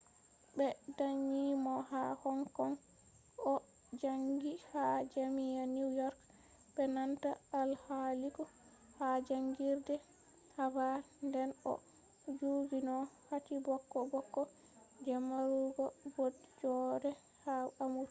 [0.55, 2.75] ɓe danyi mo ha hong kong
[3.51, 3.53] o
[4.01, 6.15] jaangi ha jaami’a new york
[6.73, 8.43] be nanta alkaliku
[8.97, 9.95] ha jaangirde
[10.55, 11.73] havard nden o
[12.39, 12.95] jogino
[13.27, 14.41] kati bokko bokko
[15.03, 17.09] je marugo baude joode
[17.43, 17.99] haa amurka